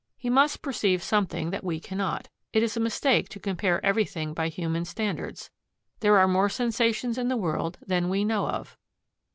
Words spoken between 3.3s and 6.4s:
compare everything by human standards. There are